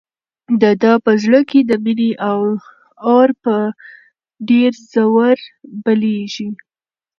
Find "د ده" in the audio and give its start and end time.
0.61-0.93